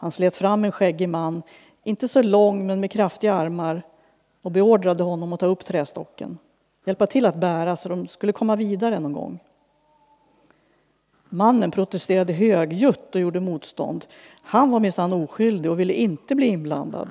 Han 0.05 0.13
slet 0.13 0.37
fram 0.37 0.65
en 0.65 0.73
skäggig 0.73 1.09
man, 1.09 1.43
inte 1.85 2.09
så 2.09 2.23
lång 2.23 2.67
men 2.67 2.81
med 2.81 2.91
kraftiga 2.91 3.35
armar 3.35 3.83
och 4.43 4.51
beordrade 4.51 5.03
honom 5.03 5.33
att 5.33 5.41
ta 5.41 5.47
upp 5.47 5.65
trästocken, 5.65 6.39
hjälpa 6.85 7.07
till 7.07 7.27
att 7.27 7.37
bära 7.37 7.77
så 7.77 7.89
de 7.89 8.09
skulle 8.09 8.33
komma 8.33 8.57
vidare 8.57 9.01
någon 9.01 9.13
gång. 9.13 9.39
Mannen 11.29 11.71
protesterade 11.71 12.33
högljutt 12.33 13.15
och 13.15 13.21
gjorde 13.21 13.41
motstånd. 13.41 14.07
Han 14.43 14.71
var 14.71 14.81
minsann 14.81 15.13
oskyldig 15.13 15.71
och 15.71 15.81
ville 15.81 15.93
inte 15.93 16.35
bli 16.35 16.47
inblandad. 16.47 17.09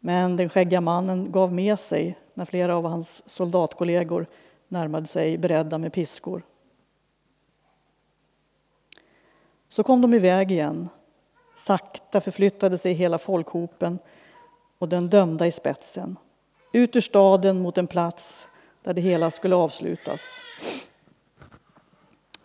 Men 0.00 0.36
den 0.36 0.48
skäggiga 0.48 0.80
mannen 0.80 1.32
gav 1.32 1.52
med 1.52 1.78
sig 1.78 2.18
när 2.34 2.44
flera 2.44 2.76
av 2.76 2.84
hans 2.84 3.22
soldatkollegor 3.26 4.26
närmade 4.68 5.06
sig 5.06 5.38
beredda 5.38 5.78
med 5.78 5.92
piskor. 5.92 6.42
Så 9.68 9.82
kom 9.82 10.00
de 10.00 10.14
iväg 10.14 10.50
igen. 10.50 10.88
Sakta 11.56 12.20
förflyttade 12.20 12.78
sig 12.78 12.92
hela 12.92 13.18
folkhopen 13.18 13.98
och 14.78 14.88
den 14.88 15.08
dömda 15.08 15.46
i 15.46 15.50
spetsen. 15.50 16.16
Ut 16.72 16.96
ur 16.96 17.00
staden 17.00 17.60
mot 17.60 17.78
en 17.78 17.86
plats 17.86 18.46
där 18.82 18.94
det 18.94 19.00
hela 19.00 19.30
skulle 19.30 19.56
avslutas. 19.56 20.40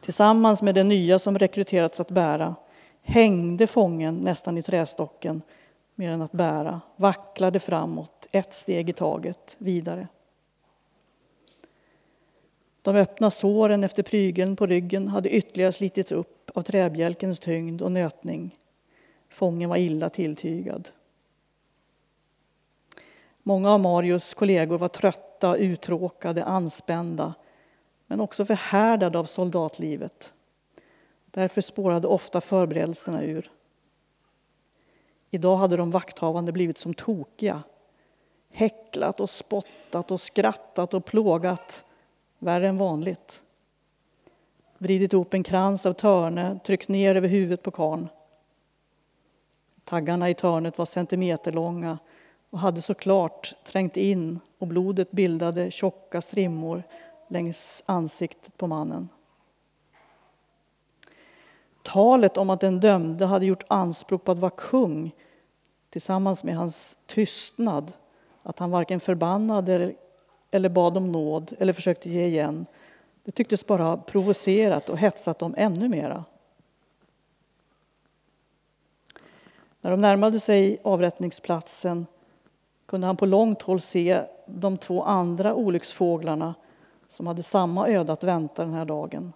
Tillsammans 0.01 0.62
med 0.62 0.75
den 0.75 0.89
nya 0.89 1.20
som 1.20 1.39
rekryterats 1.39 2.00
att 2.00 2.12
bära 2.12 2.56
hängde 3.01 3.68
fången 3.68 4.15
nästan 4.15 4.58
i 4.58 4.63
trästocken 4.63 5.42
mer 5.96 6.12
än 6.12 6.22
att 6.22 6.32
bära, 6.32 6.82
vacklade 6.96 7.60
framåt, 7.60 8.27
ett 8.32 8.53
steg 8.53 8.89
i 8.89 8.94
taget, 8.94 9.56
vidare. 9.60 10.08
De 12.84 12.96
öppna 12.96 13.32
såren 13.32 13.84
efter 13.84 14.04
prygeln 14.04 14.56
på 14.56 14.66
ryggen 14.66 15.08
hade 15.08 15.30
ytterligare 15.30 15.72
slitits 15.72 16.12
upp 16.12 16.52
av 16.54 16.62
träbjälkens 16.62 17.40
tyngd 17.40 17.82
och 17.82 17.92
nötning. 17.92 18.58
Fången 19.30 19.70
var 19.70 19.78
illa 19.78 20.10
tilltygad. 20.10 20.90
Många 23.44 23.72
av 23.72 23.80
Marius 23.80 24.34
kollegor 24.34 24.78
var 24.78 24.88
trötta, 24.88 25.56
uttråkade, 25.56 26.44
anspända 26.44 27.34
men 28.08 28.22
också 28.22 28.46
förhärdade 28.46 29.20
av 29.20 29.24
soldatlivet. 29.24 30.34
Därför 31.25 31.62
spårade 31.62 32.08
ofta 32.08 32.42
förberedelserna 32.42 33.24
ur. 33.24 33.52
Idag 35.30 35.56
hade 35.56 35.78
de 35.78 35.92
vakthavande 35.92 36.52
blivit 36.52 36.78
som 36.78 36.94
tokiga. 36.94 37.63
Häcklat 38.50 39.20
och 39.20 39.30
spottat 39.30 40.12
och 40.12 40.22
skrattat 40.22 40.94
och 40.94 41.06
plågat, 41.06 41.86
värre 42.44 42.68
än 42.68 42.78
vanligt. 42.78 43.44
Vridit 44.78 45.14
ihop 45.14 45.34
en 45.34 45.44
krans 45.44 45.86
av 45.86 45.94
törne, 45.94 46.60
tryckt 46.66 46.90
ner 46.90 47.16
över 47.16 47.28
huvudet 47.28 47.64
på 47.64 47.72
karn. 47.72 48.08
Taggarna 49.84 50.30
i 50.30 50.34
törnet 50.34 50.78
var 50.78 50.86
centimeterlånga 50.86 51.98
och 52.50 52.60
hade 52.60 52.82
såklart 52.82 53.56
trängt 53.64 53.98
in 53.98 54.40
och 54.58 54.68
blodet 54.68 55.12
bildade 55.12 55.72
tjocka 55.72 56.22
strimmor 56.22 56.84
längs 57.28 57.84
ansiktet 57.86 58.58
på 58.58 58.68
mannen. 58.68 59.10
Talet 61.84 62.38
om 62.38 62.50
att 62.50 62.60
den 62.60 62.80
dömde 62.80 63.26
hade 63.26 63.46
gjort 63.46 63.64
anspråk 63.68 64.24
på 64.24 64.32
att 64.32 64.40
vara 64.40 64.52
kung 64.58 65.12
tillsammans 65.90 66.44
med 66.44 66.56
hans 66.56 66.98
tystnad, 67.06 67.94
att 68.44 68.60
han 68.60 68.72
varken 68.72 69.00
förbannade 69.00 69.94
eller 70.53 70.69
bad 70.69 70.98
om 70.98 71.12
nåd 71.12 71.53
eller 71.60 71.74
försökte 71.74 72.10
ge 72.10 72.25
igen, 72.25 72.65
det 73.24 73.31
tycktes 73.31 73.65
bara 73.65 73.83
ha 73.83 73.98
provocerat 73.98 74.89
och 74.89 74.98
hetsat 74.98 75.39
dem 75.39 75.55
ännu 75.57 75.89
mera. 75.89 76.25
När 79.81 79.91
de 79.91 80.01
närmade 80.01 80.39
sig 80.39 80.77
avrättningsplatsen 80.83 82.05
kunde 82.86 83.07
han 83.07 83.17
på 83.17 83.25
långt 83.25 83.62
håll 83.62 83.81
se 83.81 84.22
de 84.45 84.77
två 84.77 85.03
andra 85.03 85.55
olycksfåglarna 85.55 86.55
som 87.10 87.27
hade 87.27 87.43
samma 87.43 87.88
öde 87.88 88.13
att 88.13 88.24
vänta 88.24 88.63
den 88.63 88.74
här 88.74 88.85
dagen. 88.85 89.33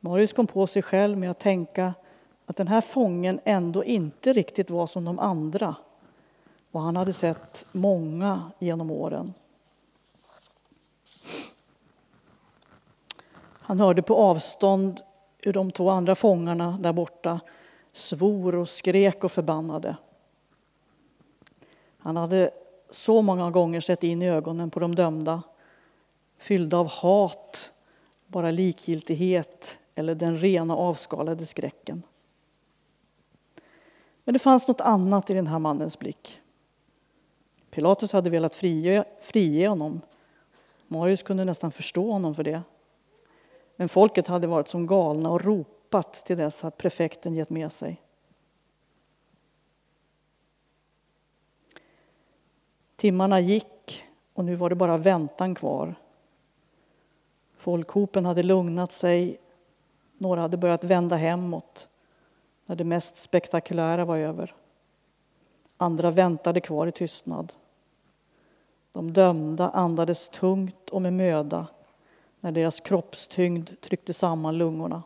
Marius 0.00 0.32
kom 0.32 0.46
på 0.46 0.66
sig 0.66 0.82
själv 0.82 1.18
med 1.18 1.30
att 1.30 1.40
tänka 1.40 1.94
att 2.46 2.56
den 2.56 2.68
här 2.68 2.80
fången 2.80 3.40
ändå 3.44 3.84
inte 3.84 4.32
riktigt 4.32 4.70
var 4.70 4.86
som 4.86 5.04
de 5.04 5.18
andra 5.18 5.76
och 6.70 6.80
han 6.80 6.96
hade 6.96 7.12
sett 7.12 7.66
många 7.72 8.50
genom 8.58 8.90
åren. 8.90 9.34
Han 13.70 13.80
hörde 13.80 14.02
på 14.02 14.16
avstånd 14.16 15.00
hur 15.38 15.52
de 15.52 15.70
två 15.70 15.90
andra 15.90 16.14
fångarna 16.14 16.78
där 16.80 16.92
borta 16.92 17.40
svor 17.92 18.54
och 18.54 18.68
skrek 18.68 19.24
och 19.24 19.32
förbannade. 19.32 19.96
Han 21.98 22.16
hade 22.16 22.50
så 22.90 23.22
många 23.22 23.50
gånger 23.50 23.80
sett 23.80 24.02
in 24.02 24.22
i 24.22 24.30
ögonen 24.30 24.70
på 24.70 24.80
de 24.80 24.94
dömda 24.94 25.42
fyllda 26.38 26.76
av 26.76 26.88
hat, 26.88 27.72
bara 28.26 28.50
likgiltighet 28.50 29.78
eller 29.94 30.14
den 30.14 30.38
rena 30.38 30.76
avskalade 30.76 31.46
skräcken. 31.46 32.02
Men 34.24 34.32
det 34.32 34.38
fanns 34.38 34.68
något 34.68 34.80
annat 34.80 35.30
i 35.30 35.34
den 35.34 35.46
här 35.46 35.58
mannens 35.58 35.98
blick. 35.98 36.40
Pilatus 37.70 38.12
hade 38.12 38.30
velat 38.30 38.56
frige, 38.56 39.04
frige 39.20 39.68
honom. 39.68 40.00
Marius 40.88 41.22
kunde 41.22 41.44
nästan 41.44 41.72
förstå 41.72 42.12
honom 42.12 42.34
för 42.34 42.44
det. 42.44 42.62
Men 43.76 43.88
folket 43.88 44.26
hade 44.26 44.46
varit 44.46 44.68
som 44.68 44.86
galna 44.86 45.30
och 45.30 45.44
ropat 45.44 46.12
till 46.12 46.36
dess 46.36 46.64
att 46.64 46.76
prefekten 46.76 47.34
gett 47.34 47.50
med 47.50 47.72
sig. 47.72 48.00
Timmarna 52.96 53.40
gick 53.40 54.04
och 54.34 54.44
nu 54.44 54.54
var 54.54 54.70
det 54.70 54.74
bara 54.76 54.96
väntan 54.96 55.54
kvar. 55.54 55.94
Folkhopen 57.56 58.26
hade 58.26 58.42
lugnat 58.42 58.92
sig, 58.92 59.36
några 60.18 60.40
hade 60.40 60.56
börjat 60.56 60.84
vända 60.84 61.16
hemåt 61.16 61.88
när 62.66 62.76
det 62.76 62.84
mest 62.84 63.16
spektakulära 63.16 64.04
var 64.04 64.16
över. 64.16 64.54
Andra 65.82 66.10
väntade 66.10 66.60
kvar 66.60 66.86
i 66.86 66.92
tystnad. 66.92 67.52
De 68.92 69.12
dömda 69.12 69.70
andades 69.70 70.28
tungt 70.28 70.90
och 70.90 71.02
med 71.02 71.12
möda 71.12 71.66
när 72.40 72.52
deras 72.52 72.80
kroppstyngd 72.80 73.80
tryckte 73.80 74.14
samman 74.14 74.58
lungorna. 74.58 75.02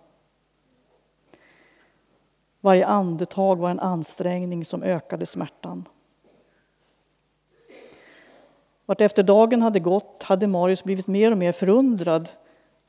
Varje 2.60 2.86
andetag 2.86 3.56
var 3.56 3.70
en 3.70 3.80
ansträngning 3.80 4.64
som 4.64 4.82
ökade 4.82 5.26
smärtan. 5.26 5.88
Vartefter 8.86 9.22
dagen 9.22 9.62
hade 9.62 9.80
gått 9.80 10.22
hade 10.22 10.46
Marius 10.46 10.84
blivit 10.84 11.06
mer 11.06 11.32
och 11.32 11.38
mer 11.38 11.52
förundrad 11.52 12.30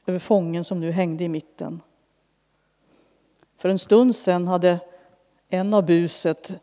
över 0.06 0.20
fången 0.20 0.64
som 0.64 0.80
nu 0.80 0.92
hängde 0.92 1.24
i 1.24 1.30
mitten. 1.30 1.82
För 3.58 3.70
en 3.70 3.80
stund 3.80 4.16
sen 4.16 4.48
hade 4.48 4.80
en 5.50 5.74
av 5.74 5.86
buset, 5.86 6.62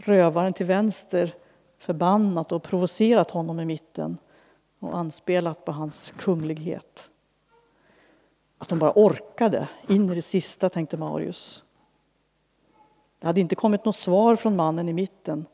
rövaren 0.00 0.52
till 0.52 0.66
vänster, 0.66 1.34
förbannat 1.78 2.52
och 2.52 2.62
provocerat 2.62 3.30
honom 3.30 3.60
i 3.60 3.64
mitten 3.64 4.18
och 4.78 4.96
anspelat 4.96 5.64
på 5.64 5.72
hans 5.72 6.14
kunglighet. 6.16 7.10
Att 8.58 8.68
de 8.68 8.78
bara 8.78 8.92
orkade 8.94 9.68
in 9.88 10.10
i 10.10 10.14
det 10.14 10.22
sista, 10.22 10.68
tänkte 10.68 10.96
Marius. 10.96 11.64
Det 13.18 13.26
hade 13.26 13.40
inte 13.40 13.54
kommit 13.54 13.84
något 13.84 13.96
svar 13.96 14.36
från 14.36 14.56
mannen 14.56 14.88
i 14.88 14.92
mitten. 14.92 15.46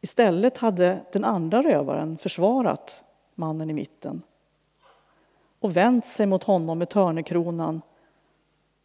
Istället 0.00 0.58
hade 0.58 1.04
den 1.12 1.24
andra 1.24 1.62
rövaren 1.62 2.18
försvarat 2.18 3.04
mannen 3.34 3.70
i 3.70 3.72
mitten 3.72 4.22
och 5.60 5.76
vänt 5.76 6.06
sig 6.06 6.26
mot 6.26 6.44
honom 6.44 6.78
med 6.78 6.88
törnekronan 6.88 7.82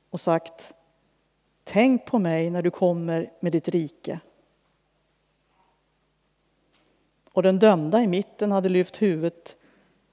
och 0.09 0.21
sagt 0.21 0.73
Tänk 1.63 2.05
på 2.05 2.19
mig 2.19 2.49
när 2.49 2.61
du 2.61 2.71
kommer 2.71 3.31
med 3.39 3.51
ditt 3.51 3.67
rike. 3.67 4.19
Och 7.38 7.43
den 7.43 7.60
dömda 7.60 8.02
i 8.02 8.08
mitten 8.08 8.52
hade 8.52 8.69
lyft 8.69 9.02
huvudet 9.02 9.58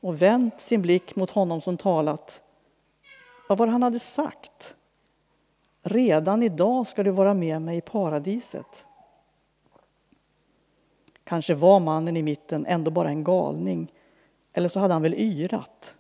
och 0.01 0.23
vänt 0.23 0.61
sin 0.61 0.83
blick 0.83 1.17
mot 1.17 1.31
honom 1.31 1.61
som 1.61 1.77
talat. 1.77 2.43
Vad 3.49 3.59
var 3.59 3.67
det 3.67 3.73
han 3.73 3.83
hade 3.83 3.99
sagt? 3.99 4.77
Redan 5.83 6.43
idag 6.43 6.87
ska 6.87 7.03
du 7.03 7.11
vara 7.11 7.35
med 7.35 7.63
mig 7.63 7.77
i 7.77 7.81
paradiset. 7.81 8.87
Kanske 11.25 11.55
var 11.55 11.81
mannen 11.81 12.17
i 12.17 12.23
mitten 12.23 12.67
ändå 12.67 12.91
bara 12.91 13.09
en 13.09 13.25
galning, 13.25 13.93
eller 14.53 14.69
så 14.69 14.81
hade 14.81 14.95
han 14.95 15.03
väl 15.03 15.15
yrat. 15.15 15.97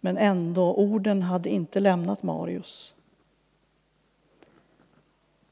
Men 0.00 0.18
ändå, 0.18 0.74
orden 0.74 1.22
hade 1.22 1.48
inte 1.48 1.80
lämnat 1.80 2.22
Marius. 2.22 2.94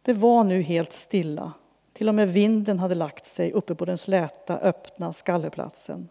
Det 0.03 0.13
var 0.13 0.45
nu 0.45 0.63
helt 0.63 0.93
stilla. 0.93 1.53
Till 2.01 2.09
och 2.09 2.15
med 2.15 2.33
vinden 2.33 2.79
hade 2.79 2.95
lagt 2.95 3.27
sig 3.27 3.53
uppe 3.53 3.75
på 3.75 3.85
den 3.85 3.99
släta, 3.99 4.59
öppna 4.59 5.13
skalleplatsen. 5.13 6.09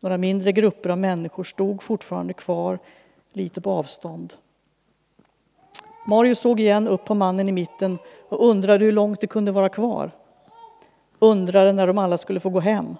Några 0.00 0.18
mindre 0.18 0.52
grupper 0.52 0.90
av 0.90 0.98
människor 0.98 1.44
stod 1.44 1.82
fortfarande 1.82 2.32
kvar 2.32 2.78
lite 3.32 3.60
på 3.60 3.70
avstånd. 3.70 4.34
Marius 6.06 6.38
såg 6.38 6.60
igen 6.60 6.88
upp 6.88 7.04
på 7.04 7.14
mannen 7.14 7.48
i 7.48 7.52
mitten 7.52 7.98
och 8.28 8.48
undrade 8.48 8.84
hur 8.84 8.92
långt 8.92 9.20
det 9.20 9.26
kunde 9.26 9.52
vara 9.52 9.68
kvar. 9.68 10.10
Undrade 11.18 11.72
när 11.72 11.86
de 11.86 11.98
alla 11.98 12.18
skulle 12.18 12.40
få 12.40 12.50
gå 12.50 12.60
hem. 12.60 12.96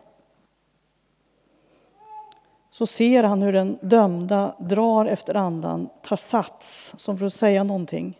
så 2.71 2.87
ser 2.87 3.23
han 3.23 3.43
hur 3.43 3.53
den 3.53 3.79
dömda 3.83 4.55
drar 4.59 5.07
efter 5.07 5.35
andan, 5.35 5.89
tar 6.03 6.17
sats 6.17 6.95
som 6.99 7.19
för 7.19 7.27
att 7.27 7.35
säga 7.35 7.65
någonting. 7.65 8.19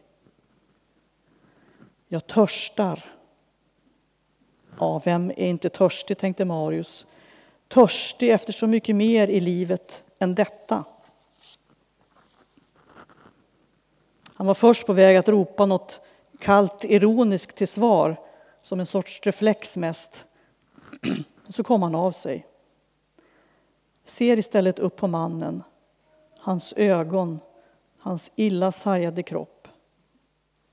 Jag 2.15 2.27
törstar. 2.27 3.05
Ja, 4.79 5.03
vem 5.05 5.31
är 5.31 5.47
inte 5.47 5.69
törstig, 5.69 6.19
tänkte 6.19 6.45
Marius. 6.45 7.07
Törstig 7.69 8.31
efter 8.31 8.53
så 8.53 8.67
mycket 8.67 8.97
mer 8.97 9.29
i 9.29 9.41
livet 9.41 10.05
än 10.19 10.35
detta. 10.35 10.85
Han 14.35 14.47
var 14.47 14.55
först 14.55 14.87
på 14.87 14.93
väg 14.93 15.17
att 15.17 15.29
ropa 15.29 15.67
något 15.67 16.01
kallt 16.39 16.85
ironiskt 16.85 17.57
till 17.57 17.69
svar, 17.69 18.17
som 18.63 18.81
en 18.81 18.87
sorts 18.87 19.21
reflex 19.23 19.77
mest. 19.77 20.27
Så 21.49 21.65
kom 21.65 21.83
han 21.83 21.95
av 21.95 22.13
sig. 22.13 22.47
Ser 24.05 24.39
istället 24.39 24.79
upp 24.79 24.97
på 24.97 25.07
mannen, 25.07 25.63
hans 26.39 26.73
ögon, 26.77 27.41
hans 27.99 28.33
illa 28.35 28.73
sargade 28.73 29.23
kropp 29.23 29.69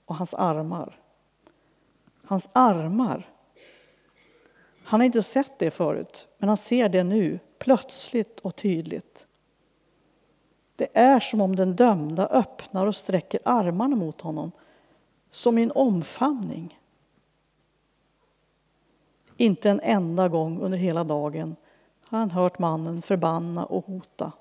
och 0.06 0.16
hans 0.16 0.34
armar. 0.34 1.01
Hans 2.24 2.50
armar. 2.54 3.28
Han 4.84 5.00
har 5.00 5.06
inte 5.06 5.24
sett 5.24 5.60
det 5.60 5.72
förut, 5.72 6.28
men 6.38 6.50
han 6.50 6.58
ser 6.58 6.90
det 6.90 7.04
nu, 7.04 7.40
plötsligt 7.60 8.40
och 8.40 8.56
tydligt. 8.56 9.28
Det 10.76 10.90
är 10.94 11.20
som 11.20 11.42
om 11.42 11.56
den 11.56 11.76
dömda 11.76 12.28
öppnar 12.28 12.86
och 12.86 12.96
sträcker 12.96 13.40
armarna 13.46 13.96
mot 13.96 14.22
honom, 14.22 14.52
som 15.32 15.58
i 15.58 15.64
en 15.64 15.72
omfamning. 15.72 16.80
Inte 19.38 19.70
en 19.70 19.80
enda 19.80 20.30
gång 20.30 20.62
under 20.62 20.78
hela 20.78 21.04
dagen 21.04 21.56
har 22.02 22.20
han 22.20 22.32
hört 22.32 22.60
mannen 22.60 23.02
förbanna 23.02 23.66
och 23.66 23.86
hota. 23.86 24.32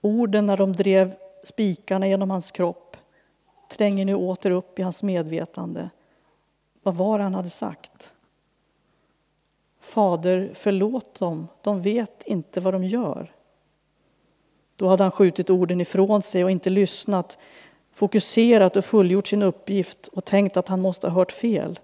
Orden 0.00 0.46
när 0.46 0.56
de 0.56 0.72
drev 0.72 1.14
spikarna 1.44 2.06
genom 2.06 2.30
hans 2.30 2.50
kropp 2.50 2.83
tränger 3.68 4.04
nu 4.04 4.14
åter 4.14 4.50
upp 4.50 4.78
i 4.78 4.82
hans 4.82 5.02
medvetande. 5.02 5.90
Vad 6.82 6.96
var 6.96 7.18
det 7.18 7.24
han 7.24 7.34
hade 7.34 7.50
sagt? 7.50 8.14
Fader, 9.80 10.50
förlåt 10.54 11.18
dem, 11.18 11.48
de 11.62 11.82
vet 11.82 12.22
inte 12.26 12.60
vad 12.60 12.74
de 12.74 12.84
gör. 12.84 13.32
Då 14.76 14.88
hade 14.88 15.02
han 15.04 15.10
skjutit 15.10 15.50
orden 15.50 15.80
ifrån 15.80 16.22
sig 16.22 16.44
och 16.44 16.50
inte 16.50 16.70
lyssnat, 16.70 17.38
fokuserat 17.92 18.76
och 18.76 18.84
fullgjort 18.84 19.26
sin 19.26 19.42
uppgift 19.42 20.08
och 20.08 20.24
tänkt 20.24 20.56
att 20.56 20.68
han 20.68 20.80
måste 20.80 21.06
ha 21.06 21.14
hört 21.14 21.32
fel. 21.32 21.80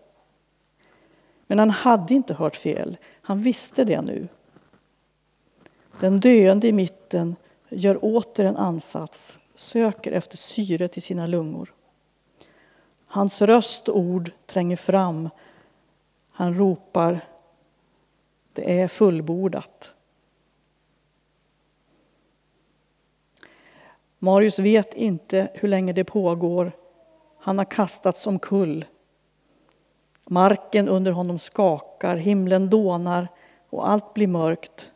Men 1.46 1.58
han 1.58 1.70
hade 1.70 2.14
inte 2.14 2.34
hört 2.34 2.56
fel, 2.56 2.96
han 3.22 3.42
visste 3.42 3.84
det 3.84 4.00
nu. 4.00 4.28
Den 6.00 6.20
döende 6.20 6.68
i 6.68 6.72
mitten 6.72 7.36
gör 7.68 8.04
åter 8.04 8.44
en 8.44 8.56
ansats, 8.56 9.38
söker 9.60 10.12
efter 10.12 10.36
syre 10.36 10.88
till 10.88 11.02
sina 11.02 11.26
lungor. 11.26 11.74
Hans 13.06 13.42
röst 13.42 13.88
och 13.88 13.98
ord 13.98 14.32
tränger 14.46 14.76
fram. 14.76 15.28
Han 16.30 16.54
ropar, 16.54 17.20
det 18.52 18.80
är 18.80 18.88
fullbordat. 18.88 19.94
Marius 24.18 24.58
vet 24.58 24.94
inte 24.94 25.50
hur 25.54 25.68
länge 25.68 25.92
det 25.92 26.04
pågår. 26.04 26.72
Han 27.38 27.58
har 27.58 27.64
kastats 27.64 28.26
omkull. 28.26 28.84
Marken 30.28 30.88
under 30.88 31.12
honom 31.12 31.38
skakar, 31.38 32.16
himlen 32.16 32.70
dånar 32.70 33.28
och 33.70 33.90
allt 33.90 34.14
blir 34.14 34.26
mörkt 34.26 34.92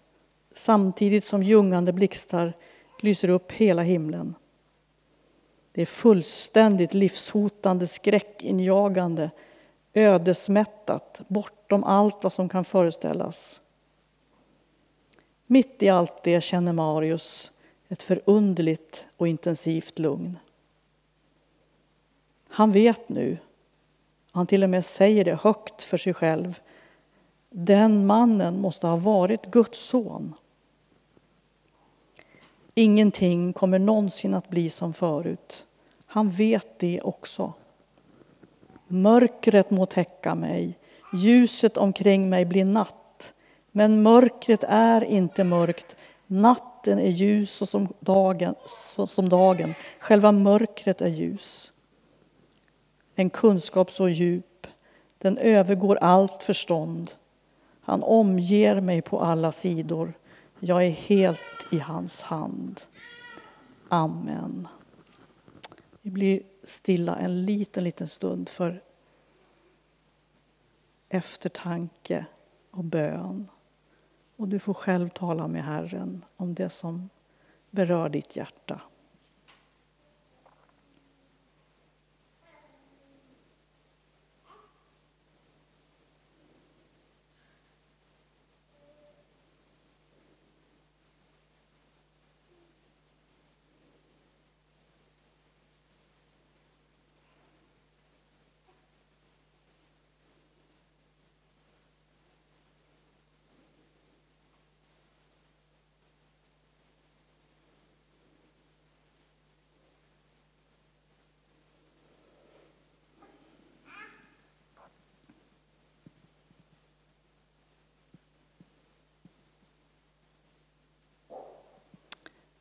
samtidigt 0.54 1.24
som 1.24 1.42
ljungande 1.42 1.92
blixtar 1.92 2.52
lyser 3.00 3.28
upp 3.28 3.52
hela 3.52 3.82
himlen. 3.82 4.34
Det 5.74 5.82
är 5.82 5.86
fullständigt 5.86 6.94
livshotande, 6.94 7.86
skräckinjagande, 7.86 9.30
ödesmättat, 9.92 11.20
bortom 11.28 11.84
allt 11.84 12.16
vad 12.22 12.32
som 12.32 12.48
kan 12.48 12.64
föreställas. 12.64 13.60
Mitt 15.46 15.82
i 15.82 15.88
allt 15.88 16.22
det 16.22 16.40
känner 16.40 16.72
Marius 16.72 17.52
ett 17.88 18.02
förunderligt 18.02 19.06
och 19.16 19.28
intensivt 19.28 19.98
lugn. 19.98 20.38
Han 22.48 22.72
vet 22.72 23.08
nu, 23.08 23.38
han 24.30 24.46
till 24.46 24.64
och 24.64 24.70
med 24.70 24.84
säger 24.84 25.24
det 25.24 25.38
högt 25.42 25.82
för 25.82 25.98
sig 25.98 26.14
själv, 26.14 26.60
den 27.50 28.06
mannen 28.06 28.60
måste 28.60 28.86
ha 28.86 28.96
varit 28.96 29.46
Guds 29.46 29.78
son. 29.78 30.34
Ingenting 32.74 33.52
kommer 33.52 33.78
någonsin 33.78 34.34
att 34.34 34.48
bli 34.48 34.70
som 34.70 34.92
förut. 34.92 35.66
Han 36.06 36.30
vet 36.30 36.78
det 36.78 37.00
också. 37.00 37.52
Mörkret 38.88 39.70
må 39.70 39.86
täcka 39.86 40.34
mig, 40.34 40.78
ljuset 41.12 41.76
omkring 41.76 42.28
mig 42.28 42.44
blir 42.44 42.64
natt. 42.64 43.34
Men 43.72 44.02
mörkret 44.02 44.64
är 44.68 45.04
inte 45.04 45.44
mörkt, 45.44 45.96
natten 46.26 46.98
är 46.98 47.10
ljus 47.10 47.62
och 47.62 47.68
som 47.68 47.88
dagen, 48.00 48.54
som 49.08 49.28
dagen. 49.28 49.74
Själva 50.00 50.32
mörkret 50.32 51.00
är 51.00 51.08
ljus. 51.08 51.72
En 53.14 53.30
kunskap 53.30 53.90
så 53.90 54.08
djup, 54.08 54.66
den 55.18 55.38
övergår 55.38 55.98
allt 56.00 56.42
förstånd. 56.42 57.10
Han 57.80 58.02
omger 58.02 58.80
mig 58.80 59.02
på 59.02 59.20
alla 59.20 59.52
sidor. 59.52 60.12
Jag 60.60 60.84
är 60.84 60.90
helt 60.90 61.40
i 61.74 61.78
hans 61.78 62.22
hand. 62.22 62.80
Amen. 63.88 64.68
Vi 66.02 66.10
blir 66.10 66.42
stilla 66.62 67.16
en 67.16 67.44
liten, 67.44 67.84
liten 67.84 68.08
stund 68.08 68.48
för 68.48 68.82
eftertanke 71.08 72.26
och 72.70 72.84
bön. 72.84 73.50
Och 74.36 74.48
du 74.48 74.58
får 74.58 74.74
själv 74.74 75.08
tala 75.08 75.48
med 75.48 75.64
Herren 75.64 76.24
om 76.36 76.54
det 76.54 76.70
som 76.70 77.08
berör 77.70 78.08
ditt 78.08 78.36
hjärta. 78.36 78.80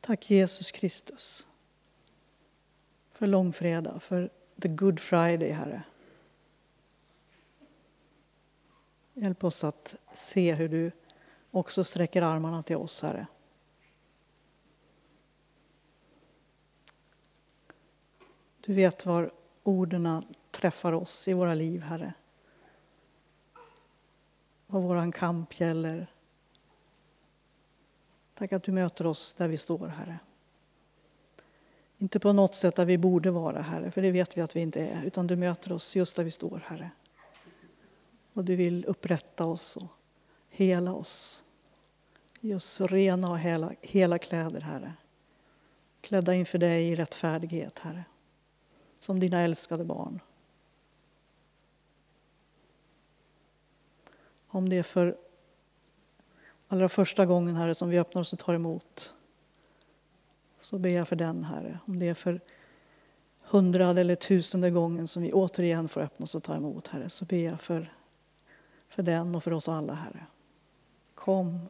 Tack 0.06 0.30
Jesus 0.30 0.72
Kristus 0.72 1.48
för 3.12 3.28
långfredag, 3.28 4.04
för 4.04 4.30
the 4.62 4.68
good 4.68 5.00
Friday, 5.00 5.52
Herre. 5.52 5.84
Hjälp 9.14 9.44
oss 9.44 9.64
att 9.64 9.96
se 10.14 10.54
hur 10.54 10.70
du 10.70 10.92
också 11.52 11.84
sträcker 11.84 12.22
armarna 12.22 12.64
till 12.64 12.76
oss, 12.76 13.02
Herre. 13.02 13.28
Du 18.62 18.74
vet 18.74 19.06
var 19.06 19.32
orden 19.64 20.26
träffar 20.52 20.94
oss 20.94 21.28
i 21.28 21.34
våra 21.34 21.54
liv, 21.54 21.82
Herre. 21.82 22.14
Vad 24.68 24.84
vår 24.84 25.12
kamp 25.12 25.60
gäller, 25.60 26.13
Tack 28.34 28.54
att 28.54 28.64
du 28.64 28.72
möter 28.72 29.06
oss 29.06 29.34
där 29.34 29.48
vi 29.48 29.58
står, 29.58 29.88
Herre. 29.88 30.20
Inte 31.98 32.20
på 32.20 32.34
något 32.34 32.56
sätt 32.56 32.76
där 32.76 32.86
vi 32.86 32.98
borde 32.98 33.32
vara, 33.32 33.62
Herre, 33.62 33.92
för 33.92 34.02
det 34.02 34.12
vet 34.12 34.38
vi 34.38 34.42
att 34.42 34.56
vi 34.56 34.60
inte 34.60 34.82
är, 34.82 35.04
utan 35.04 35.28
du 35.28 35.36
möter 35.36 35.72
oss 35.72 35.96
just 35.96 36.16
där 36.16 36.24
vi 36.24 36.32
står, 36.32 36.64
Herre. 36.66 36.92
Och 38.34 38.46
du 38.46 38.56
vill 38.56 38.86
upprätta 38.86 39.46
oss 39.46 39.78
och 39.78 39.88
hela 40.50 40.94
oss. 40.94 41.44
Ge 42.40 42.56
oss 42.56 42.82
rena 42.82 43.30
och 43.30 43.40
hela, 43.40 43.72
hela 43.82 44.20
kläder, 44.20 44.62
Herre. 44.62 44.94
Klädda 46.02 46.34
inför 46.34 46.58
dig 46.58 46.90
i 46.90 46.96
rättfärdighet, 46.96 47.80
Herre. 47.80 48.04
Som 49.00 49.20
dina 49.20 49.42
älskade 49.42 49.84
barn. 49.84 50.20
Om 54.48 54.70
det 54.70 54.76
är 54.76 54.84
för 54.84 55.18
allra 56.74 56.90
första 56.90 57.26
gången, 57.26 57.56
Herre, 57.56 57.76
som 57.76 57.90
vi 57.90 58.00
öppnar 58.00 58.22
oss 58.22 58.34
och 58.34 58.40
tar 58.40 58.54
emot. 58.54 59.14
Så 60.60 60.78
ber 60.78 60.90
jag 60.90 61.08
för 61.08 61.16
den, 61.16 61.44
Herre. 61.44 61.80
Om 61.86 62.00
det 62.00 62.10
är 62.10 62.14
för 62.14 62.42
hundrade 63.42 64.02
eller 64.02 64.16
tusende 64.16 64.70
gången 64.70 65.08
som 65.08 65.24
vi 65.24 65.34
återigen 65.34 65.90
får 65.90 66.02
öppna 66.02 66.24
oss 66.24 66.36
och 66.36 66.44
ta 66.44 66.56
emot, 66.56 66.88
Herre, 66.88 67.10
så 67.10 67.26
ber 67.26 67.38
jag 67.38 67.62
för, 67.62 67.94
för 68.90 69.04
den 69.04 69.36
och 69.36 69.44
för 69.44 69.54
oss 69.54 69.70
alla, 69.70 69.94
Herre. 69.94 70.26
Kom 71.16 71.70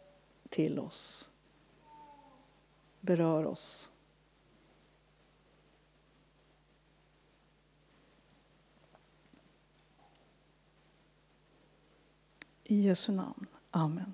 till 0.49 0.79
oss. 0.79 1.29
Berör 2.99 3.45
oss. 3.45 3.91
I 12.63 12.81
Jesu 12.81 13.11
namn. 13.11 13.47
Amen. 13.71 14.13